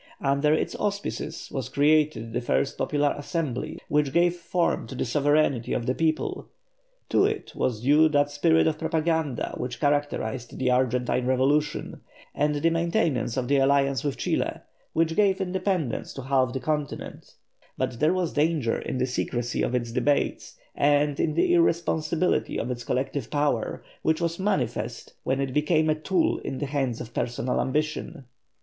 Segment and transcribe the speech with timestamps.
[0.19, 5.73] Under its auspices was created the first popular Assembly which gave form to the sovereignty
[5.73, 6.47] of the people;
[7.09, 12.01] to it was due that spirit of propaganda which characterized the Argentine revolution,
[12.33, 14.61] and the maintenance of the alliance with Chile,
[14.93, 17.35] which gave independence to half the continent;
[17.77, 22.71] but there was danger in the secrecy of its debates, and in the irresponsibility of
[22.71, 27.13] its collective power, which was manifest when it became a tool in the hands of
[27.13, 28.25] personal ambition.